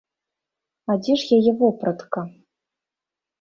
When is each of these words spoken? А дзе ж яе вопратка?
А 0.93 0.95
дзе 1.01 1.13
ж 1.23 1.37
яе 1.37 1.53
вопратка? 1.59 2.19